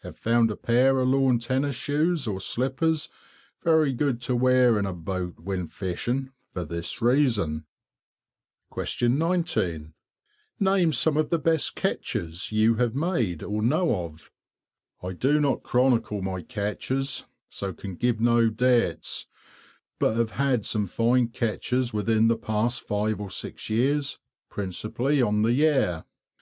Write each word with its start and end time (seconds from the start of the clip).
Have 0.00 0.16
found 0.18 0.50
a 0.50 0.56
pair 0.56 0.98
of 0.98 1.06
lawn 1.06 1.38
tennis 1.38 1.76
shoes 1.76 2.26
or 2.26 2.40
slippers 2.40 3.08
very 3.62 3.92
good 3.92 4.20
to 4.22 4.34
wear 4.34 4.76
in 4.76 4.84
a 4.84 4.92
boat 4.92 5.38
when 5.38 5.68
fishing, 5.68 6.32
for 6.52 6.64
this 6.64 7.00
reason. 7.00 7.64
19. 8.76 9.94
Name 10.58 10.92
some 10.92 11.16
of 11.16 11.30
the 11.30 11.38
best 11.38 11.76
catches 11.76 12.50
you 12.50 12.74
have 12.74 12.96
made 12.96 13.44
or 13.44 13.62
know 13.62 14.02
of. 14.04 14.32
I 15.00 15.12
do 15.12 15.38
not 15.38 15.62
chronicle 15.62 16.22
my 16.22 16.42
catches, 16.42 17.26
so 17.48 17.72
can 17.72 17.94
give 17.94 18.18
no 18.20 18.48
dates; 18.50 19.28
but 20.00 20.16
have 20.16 20.32
had 20.32 20.66
some 20.66 20.88
fine 20.88 21.28
catches 21.28 21.92
within 21.92 22.26
the 22.26 22.36
past 22.36 22.80
five 22.80 23.20
or 23.20 23.30
six 23.30 23.70
years, 23.70 24.18
principally 24.50 25.22
on 25.22 25.42
the 25.42 25.52
Yare. 25.52 26.04